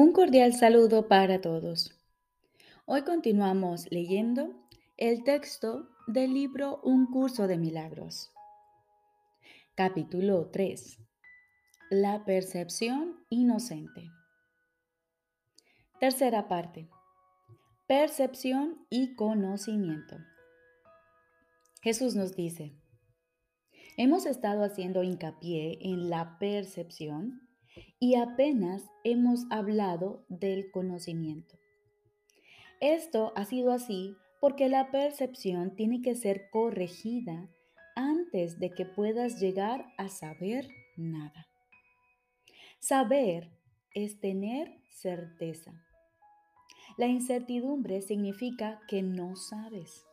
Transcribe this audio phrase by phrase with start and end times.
[0.00, 1.92] Un cordial saludo para todos.
[2.86, 4.54] Hoy continuamos leyendo
[4.96, 8.30] el texto del libro Un curso de milagros.
[9.74, 11.00] Capítulo 3.
[11.90, 14.08] La percepción inocente.
[15.98, 16.88] Tercera parte.
[17.88, 20.16] Percepción y conocimiento.
[21.82, 22.72] Jesús nos dice,
[23.96, 27.47] hemos estado haciendo hincapié en la percepción
[27.98, 31.56] y apenas hemos hablado del conocimiento.
[32.80, 37.48] Esto ha sido así porque la percepción tiene que ser corregida
[37.96, 41.48] antes de que puedas llegar a saber nada.
[42.78, 43.50] Saber
[43.94, 45.72] es tener certeza.
[46.96, 50.06] La incertidumbre significa que no sabes.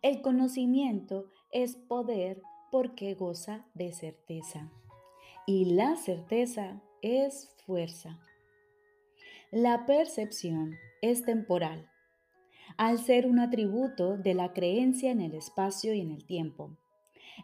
[0.00, 2.40] El conocimiento es poder
[2.70, 4.72] porque goza de certeza
[5.46, 8.18] y la certeza es fuerza.
[9.50, 11.90] La percepción es temporal,
[12.76, 16.76] al ser un atributo de la creencia en el espacio y en el tiempo.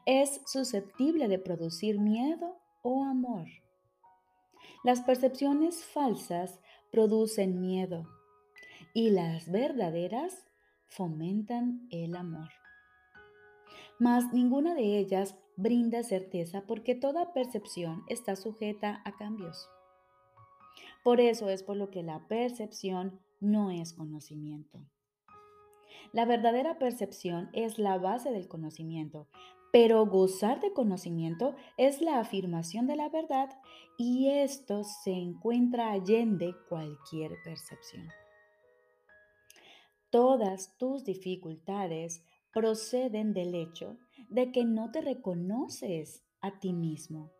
[0.07, 3.47] Es susceptible de producir miedo o amor.
[4.85, 8.07] Las percepciones falsas producen miedo
[8.95, 10.47] y las verdaderas
[10.87, 12.49] fomentan el amor.
[13.99, 19.69] Mas ninguna de ellas brinda certeza porque toda percepción está sujeta a cambios.
[21.03, 24.79] Por eso es por lo que la percepción no es conocimiento.
[26.13, 29.27] La verdadera percepción es la base del conocimiento,
[29.73, 33.51] pero gozar de conocimiento es la afirmación de la verdad
[33.99, 38.09] y esto se encuentra allende cualquier percepción.
[40.11, 47.31] Todas tus dificultades proceden del hecho de que no te reconoces a ti mismo,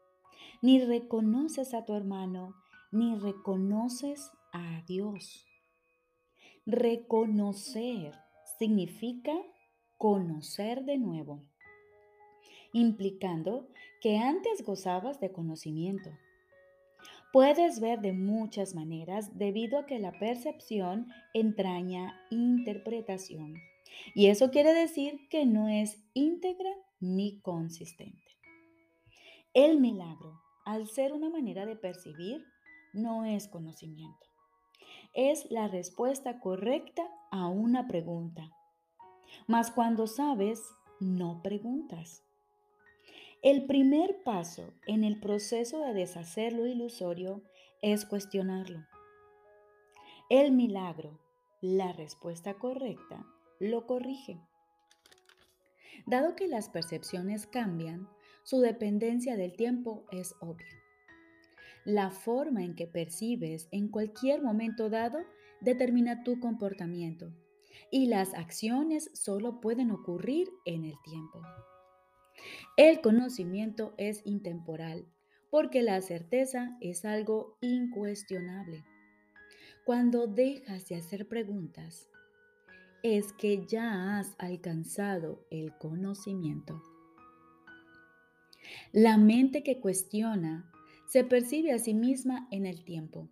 [0.63, 2.55] ni reconoces a tu hermano,
[2.91, 5.47] ni reconoces a Dios.
[6.67, 8.15] Reconocer
[8.59, 9.35] significa
[9.97, 11.43] conocer de nuevo,
[12.73, 13.69] implicando
[14.01, 16.11] que antes gozabas de conocimiento.
[17.33, 23.55] Puedes ver de muchas maneras debido a que la percepción entraña interpretación
[24.15, 26.71] y eso quiere decir que no es íntegra
[27.01, 28.23] ni consistente.
[29.55, 32.45] El milagro, al ser una manera de percibir,
[32.93, 34.27] no es conocimiento.
[35.15, 38.51] Es la respuesta correcta a una pregunta.
[39.47, 40.63] Mas cuando sabes,
[41.01, 42.25] no preguntas.
[43.43, 47.43] El primer paso en el proceso de deshacer lo ilusorio
[47.83, 48.81] es cuestionarlo.
[50.29, 51.21] El milagro,
[51.61, 53.25] la respuesta correcta,
[53.61, 54.41] lo corrige.
[56.07, 58.09] Dado que las percepciones cambian,
[58.45, 60.67] su dependencia del tiempo es obvia.
[61.85, 65.19] La forma en que percibes en cualquier momento dado
[65.61, 67.33] determina tu comportamiento
[67.91, 71.43] y las acciones solo pueden ocurrir en el tiempo.
[72.77, 75.07] El conocimiento es intemporal
[75.51, 78.85] porque la certeza es algo incuestionable.
[79.85, 82.09] Cuando dejas de hacer preguntas
[83.03, 86.83] es que ya has alcanzado el conocimiento.
[88.93, 90.71] La mente que cuestiona
[91.07, 93.29] se percibe a sí misma en el tiempo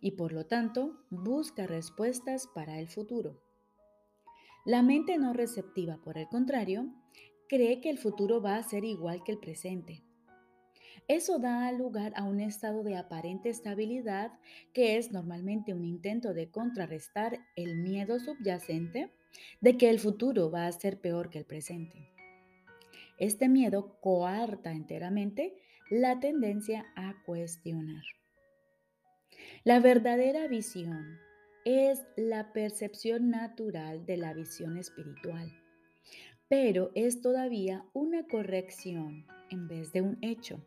[0.00, 3.40] y por lo tanto busca respuestas para el futuro.
[4.64, 6.92] La mente no receptiva, por el contrario,
[7.48, 10.05] cree que el futuro va a ser igual que el presente.
[11.08, 14.32] Eso da lugar a un estado de aparente estabilidad
[14.72, 19.12] que es normalmente un intento de contrarrestar el miedo subyacente
[19.60, 22.10] de que el futuro va a ser peor que el presente.
[23.18, 25.54] Este miedo coarta enteramente
[25.90, 28.02] la tendencia a cuestionar.
[29.62, 31.18] La verdadera visión
[31.64, 35.52] es la percepción natural de la visión espiritual,
[36.48, 40.60] pero es todavía una corrección en vez de un hecho.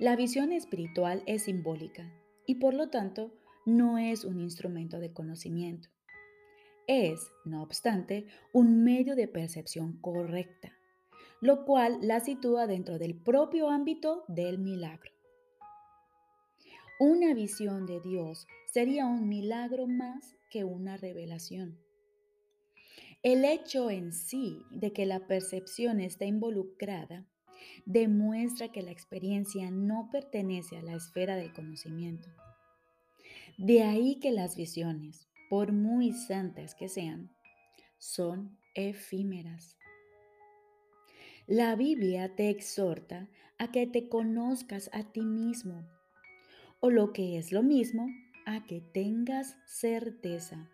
[0.00, 2.12] La visión espiritual es simbólica
[2.46, 3.32] y por lo tanto
[3.64, 5.88] no es un instrumento de conocimiento.
[6.88, 10.72] Es, no obstante, un medio de percepción correcta,
[11.40, 15.12] lo cual la sitúa dentro del propio ámbito del milagro.
[16.98, 21.78] Una visión de Dios sería un milagro más que una revelación.
[23.22, 27.26] El hecho en sí de que la percepción está involucrada
[27.86, 32.28] demuestra que la experiencia no pertenece a la esfera del conocimiento.
[33.58, 37.30] De ahí que las visiones, por muy santas que sean,
[37.98, 39.76] son efímeras.
[41.46, 43.28] La Biblia te exhorta
[43.58, 45.86] a que te conozcas a ti mismo.
[46.80, 48.08] o lo que es lo mismo,
[48.44, 50.68] a que tengas certeza.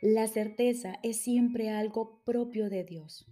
[0.00, 3.26] La certeza es siempre algo propio de Dios.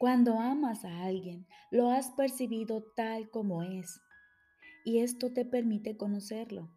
[0.00, 4.00] Cuando amas a alguien, lo has percibido tal como es,
[4.82, 6.70] y esto te permite conocerlo.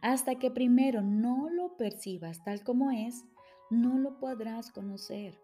[0.00, 3.26] Hasta que primero no lo percibas tal como es,
[3.68, 5.38] no lo podrás conocer.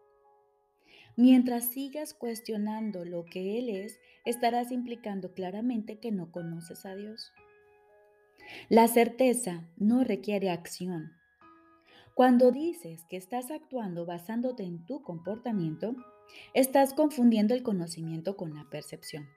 [1.17, 7.31] Mientras sigas cuestionando lo que Él es, estarás implicando claramente que no conoces a Dios.
[8.71, 11.13] La certeza no requiere acción.
[12.15, 15.95] Cuando dices que estás actuando basándote en tu comportamiento,
[16.55, 19.29] estás confundiendo el conocimiento con la percepción.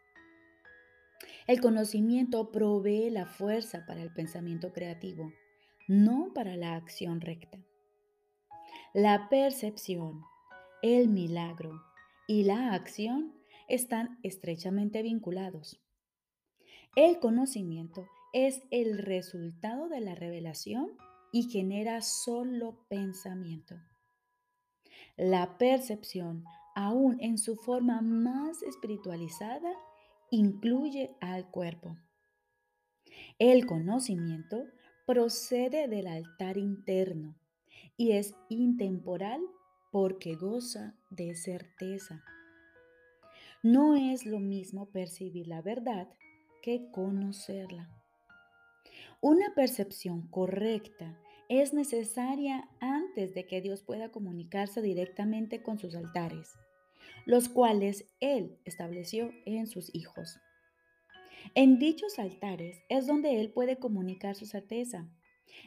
[1.47, 5.31] El conocimiento provee la fuerza para el pensamiento creativo,
[5.87, 7.59] no para la acción recta.
[8.93, 10.21] La percepción,
[10.81, 11.81] el milagro
[12.27, 13.33] y la acción
[13.67, 15.81] están estrechamente vinculados.
[16.95, 20.91] El conocimiento es el resultado de la revelación
[21.31, 23.75] y genera solo pensamiento.
[25.17, 26.43] La percepción,
[26.75, 29.73] aún en su forma más espiritualizada,
[30.29, 31.97] incluye al cuerpo.
[33.39, 34.65] El conocimiento
[35.05, 37.35] procede del altar interno
[37.97, 39.41] y es intemporal
[39.91, 42.23] porque goza de certeza.
[43.63, 46.07] No es lo mismo percibir la verdad
[46.61, 47.89] que conocerla.
[49.19, 51.19] Una percepción correcta
[51.51, 56.53] es necesaria antes de que Dios pueda comunicarse directamente con sus altares,
[57.25, 60.39] los cuales Él estableció en sus hijos.
[61.53, 65.09] En dichos altares es donde Él puede comunicar su certeza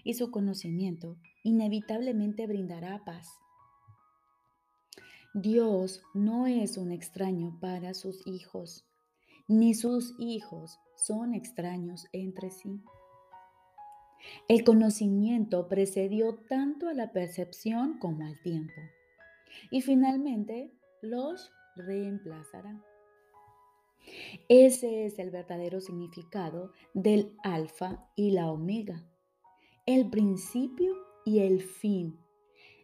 [0.04, 3.28] y su conocimiento inevitablemente brindará paz.
[5.34, 8.86] Dios no es un extraño para sus hijos,
[9.48, 12.80] ni sus hijos son extraños entre sí.
[14.48, 18.80] El conocimiento precedió tanto a la percepción como al tiempo
[19.70, 20.72] y finalmente
[21.02, 22.82] los reemplazará.
[24.48, 29.06] Ese es el verdadero significado del alfa y la omega,
[29.86, 30.94] el principio
[31.24, 32.18] y el fin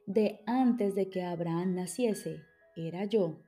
[0.07, 2.43] de antes de que Abraham naciese,
[2.75, 3.43] era yo.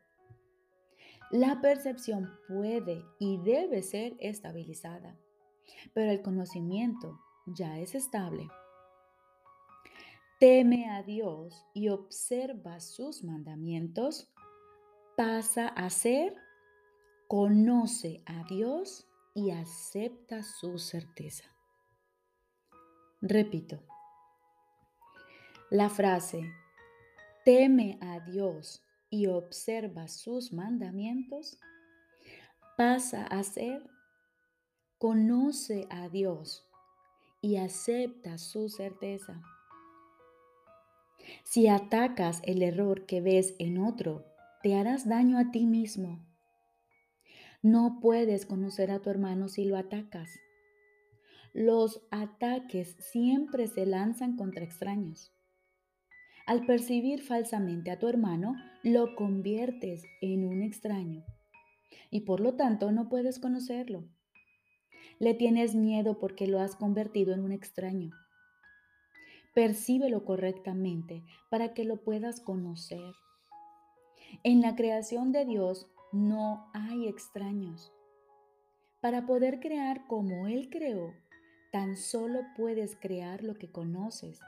[1.30, 5.18] La percepción puede y debe ser estabilizada,
[5.94, 8.48] pero el conocimiento ya es estable.
[10.38, 14.32] Teme a Dios y observa sus mandamientos,
[15.16, 16.34] pasa a ser,
[17.28, 21.44] conoce a Dios y acepta su certeza.
[23.20, 23.84] Repito,
[25.70, 26.52] la frase,
[27.44, 31.56] teme a Dios y observa sus mandamientos,
[32.76, 33.88] pasa a ser,
[34.98, 36.68] conoce a Dios
[37.42, 39.42] y acepta su certeza.
[41.44, 44.24] Si atacas el error que ves en otro,
[44.62, 46.24] te harás daño a ti mismo.
[47.60, 50.30] No puedes conocer a tu hermano si lo atacas.
[51.52, 55.32] Los ataques siempre se lanzan contra extraños.
[56.46, 61.24] Al percibir falsamente a tu hermano, lo conviertes en un extraño
[62.10, 64.05] y por lo tanto no puedes conocerlo.
[65.18, 68.10] Le tienes miedo porque lo has convertido en un extraño.
[69.54, 73.14] Percíbelo correctamente para que lo puedas conocer.
[74.44, 77.92] En la creación de Dios no hay extraños.
[79.00, 81.14] Para poder crear como Él creó,
[81.72, 84.40] tan solo puedes crear lo que conoces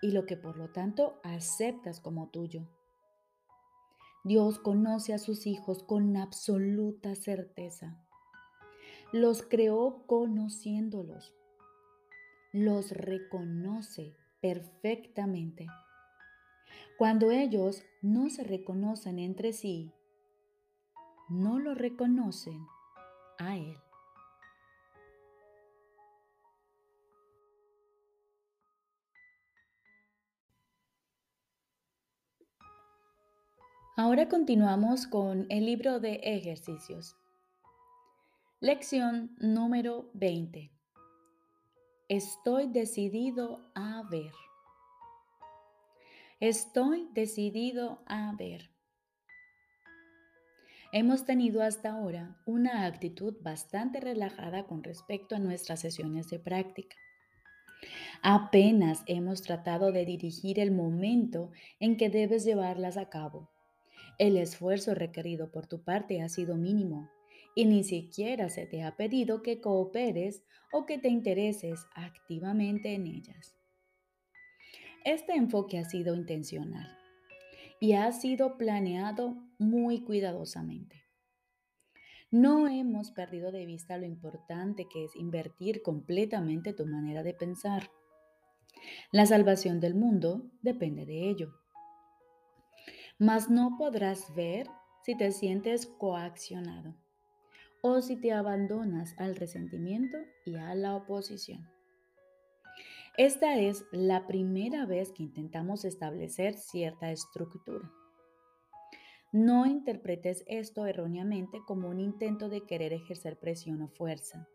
[0.00, 2.68] y lo que por lo tanto aceptas como tuyo.
[4.24, 8.05] Dios conoce a sus hijos con absoluta certeza.
[9.12, 11.32] Los creó conociéndolos.
[12.52, 15.66] Los reconoce perfectamente.
[16.98, 19.92] Cuando ellos no se reconocen entre sí,
[21.28, 22.66] no lo reconocen
[23.38, 23.76] a Él.
[33.98, 37.16] Ahora continuamos con el libro de ejercicios.
[38.60, 40.72] Lección número 20.
[42.08, 44.32] Estoy decidido a ver.
[46.40, 48.70] Estoy decidido a ver.
[50.90, 56.96] Hemos tenido hasta ahora una actitud bastante relajada con respecto a nuestras sesiones de práctica.
[58.22, 63.50] Apenas hemos tratado de dirigir el momento en que debes llevarlas a cabo.
[64.18, 67.10] El esfuerzo requerido por tu parte ha sido mínimo
[67.56, 73.06] y ni siquiera se te ha pedido que cooperes o que te intereses activamente en
[73.06, 73.56] ellas.
[75.06, 76.86] Este enfoque ha sido intencional
[77.80, 81.06] y ha sido planeado muy cuidadosamente.
[82.30, 87.90] No hemos perdido de vista lo importante que es invertir completamente tu manera de pensar.
[89.12, 91.54] La salvación del mundo depende de ello.
[93.18, 94.68] Mas no podrás ver
[95.04, 97.05] si te sientes coaccionado
[97.86, 101.70] o si te abandonas al resentimiento y a la oposición.
[103.16, 107.90] Esta es la primera vez que intentamos establecer cierta estructura.
[109.32, 114.48] No interpretes esto erróneamente como un intento de querer ejercer presión o fuerza.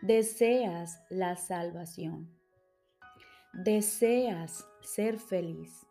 [0.00, 2.34] Deseas la salvación.
[3.52, 5.86] Deseas ser feliz.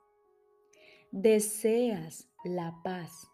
[1.11, 3.29] Deseas la paz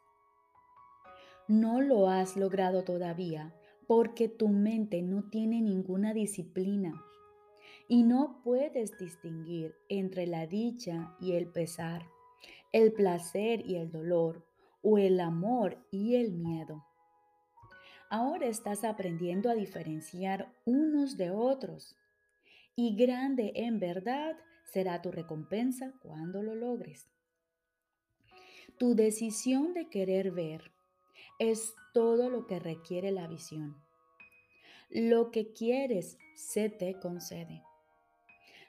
[1.47, 3.53] no lo has logrado todavía
[3.87, 7.03] porque tu mente no tiene ninguna disciplina
[7.87, 12.07] y no puedes distinguir entre la dicha y el pesar,
[12.71, 14.43] el placer y el dolor
[14.81, 16.83] o el amor y el miedo.
[18.09, 21.95] Ahora estás aprendiendo a diferenciar unos de otros
[22.75, 24.35] y grande en verdad
[24.65, 27.07] será tu recompensa cuando lo logres.
[28.77, 30.75] Tu decisión de querer ver
[31.39, 33.75] es todo lo que requiere la visión.
[34.89, 37.63] Lo que quieres se te concede.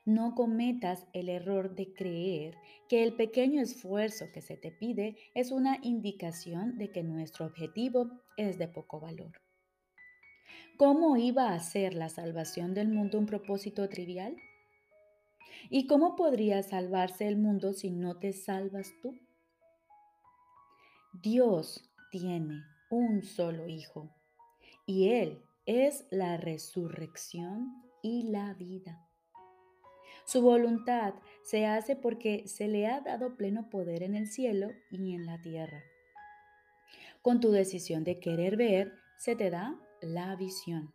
[0.05, 2.57] No cometas el error de creer
[2.89, 8.11] que el pequeño esfuerzo que se te pide es una indicación de que nuestro objetivo
[8.37, 9.33] es de poco valor.
[10.77, 14.37] ¿Cómo iba a ser la salvación del mundo un propósito trivial?
[15.71, 19.19] ¿Y cómo podría salvarse el mundo si no te salvas tú?
[21.15, 24.15] Dios tiene un solo Hijo
[24.87, 29.07] y Él es la resurrección y la vida.
[30.25, 35.15] Su voluntad se hace porque se le ha dado pleno poder en el cielo y
[35.15, 35.83] en la tierra.
[37.23, 40.93] Con tu decisión de querer ver, se te da la visión.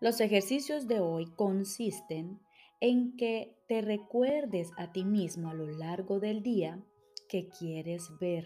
[0.00, 2.40] Los ejercicios de hoy consisten
[2.80, 6.82] en que te recuerdes a ti mismo a lo largo del día
[7.28, 8.44] que quieres ver.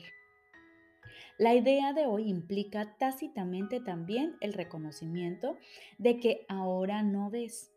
[1.39, 5.57] La idea de hoy implica tácitamente también el reconocimiento
[5.99, 7.73] de que ahora no ves.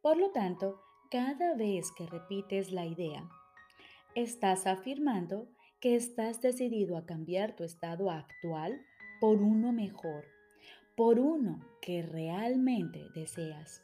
[0.00, 0.80] Por lo tanto,
[1.10, 3.28] cada vez que repites la idea,
[4.14, 5.48] estás afirmando
[5.80, 8.80] que estás decidido a cambiar tu estado actual
[9.20, 10.24] por uno mejor,
[10.96, 13.82] por uno que realmente deseas.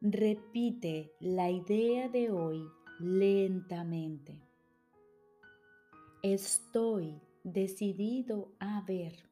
[0.00, 2.64] Repite la idea de hoy
[3.00, 4.49] lentamente.
[6.22, 9.26] Estoy decidido a ver.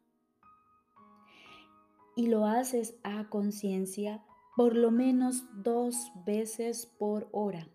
[2.17, 4.25] Y lo haces a conciencia
[4.57, 7.69] por lo menos dos veces por hora.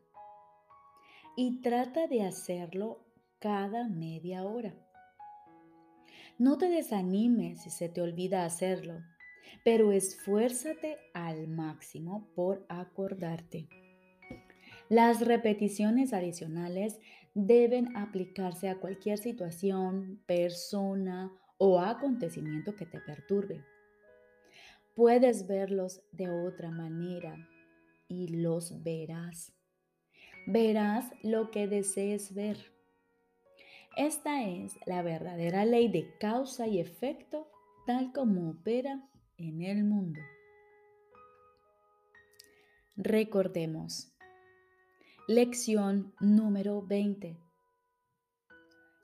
[1.38, 3.06] Y trata de hacerlo
[3.38, 4.74] cada media hora.
[6.40, 9.00] No te desanimes si se te olvida hacerlo,
[9.64, 13.70] pero esfuérzate al máximo por acordarte.
[14.94, 17.00] Las repeticiones adicionales
[17.34, 23.66] deben aplicarse a cualquier situación, persona o acontecimiento que te perturbe.
[24.94, 27.36] Puedes verlos de otra manera
[28.08, 29.52] y los verás.
[30.46, 32.72] Verás lo que desees ver.
[33.98, 37.50] Esta es la verdadera ley de causa y efecto
[37.88, 40.20] tal como opera en el mundo.
[42.96, 44.13] Recordemos,
[45.30, 47.40] Lección número 20.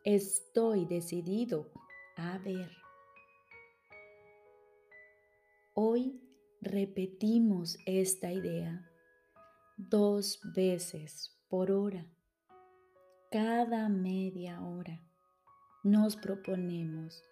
[0.03, 1.71] Estoy decidido
[2.17, 2.69] a ver.
[5.73, 6.21] Hoy
[6.59, 8.91] repetimos esta idea
[9.77, 12.05] dos veces por hora.
[13.31, 15.01] Cada media hora
[15.83, 17.23] nos proponemos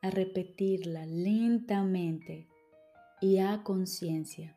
[0.00, 2.48] a repetirla lentamente
[3.20, 4.56] y a conciencia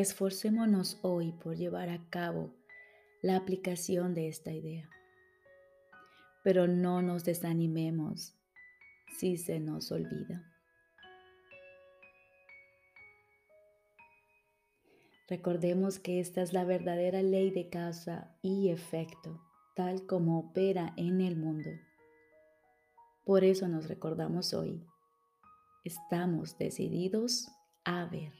[0.00, 2.54] Esforcémonos hoy por llevar a cabo
[3.20, 4.88] la aplicación de esta idea.
[6.42, 8.34] Pero no nos desanimemos
[9.18, 10.42] si se nos olvida.
[15.28, 19.38] Recordemos que esta es la verdadera ley de causa y efecto,
[19.76, 21.68] tal como opera en el mundo.
[23.26, 24.82] Por eso nos recordamos hoy.
[25.84, 27.48] Estamos decididos
[27.84, 28.39] a ver.